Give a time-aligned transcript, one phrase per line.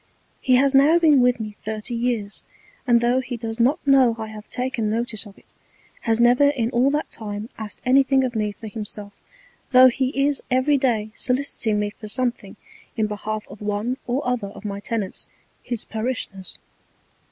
[0.39, 2.41] He has now been with me thirty Years;
[2.87, 5.53] and tho' he does not know I have taken Notice of it,
[5.99, 9.21] has never in all that time asked anything of me for himself,
[9.69, 12.55] tho' he is every Day soliciting me for something
[12.97, 15.27] in behalf of one or other of my Tenants
[15.61, 16.57] his Parishioners.